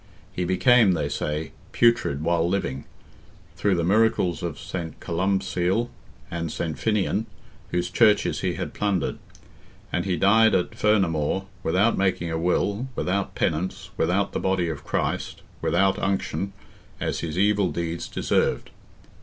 He 0.33 0.45
became, 0.45 0.93
they 0.93 1.09
say, 1.09 1.51
"putrid 1.73 2.23
while 2.23 2.49
living," 2.49 2.85
through 3.55 3.75
the 3.75 3.83
miracles 3.83 4.41
of 4.41 4.57
St. 4.59 4.99
Columbcille 4.99 5.91
and 6.31 6.51
St. 6.51 6.75
Finian, 6.75 7.25
whose 7.69 7.91
churches 7.91 8.39
he 8.39 8.55
had 8.55 8.73
plundered; 8.73 9.19
"and 9.93 10.03
he 10.03 10.17
died 10.17 10.55
at 10.55 10.71
Fernamore, 10.73 11.45
without 11.61 11.99
making 11.99 12.31
a 12.31 12.39
will, 12.39 12.87
without 12.95 13.35
penance, 13.35 13.91
without 13.95 14.31
the 14.31 14.39
body 14.39 14.69
of 14.69 14.83
Christ, 14.83 15.43
without 15.61 15.99
unction, 15.99 16.53
as 16.99 17.19
his 17.19 17.37
evil 17.37 17.71
deeds 17.71 18.07
deserved." 18.07 18.71